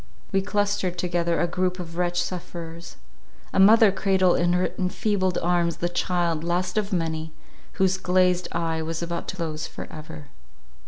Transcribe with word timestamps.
We 0.31 0.41
clustered 0.41 0.97
together 0.97 1.39
a 1.39 1.45
group 1.45 1.77
of 1.79 1.95
wretched 1.95 2.23
sufferers. 2.23 2.95
A 3.53 3.59
mother 3.59 3.91
cradled 3.91 4.39
in 4.39 4.53
her 4.53 4.71
enfeebled 4.79 5.37
arms 5.43 5.77
the 5.77 5.89
child, 5.89 6.43
last 6.43 6.75
of 6.75 6.91
many, 6.91 7.33
whose 7.73 7.97
glazed 7.97 8.47
eye 8.51 8.81
was 8.81 9.03
about 9.03 9.27
to 9.27 9.35
close 9.35 9.67
for 9.67 9.85
ever. 9.93 10.29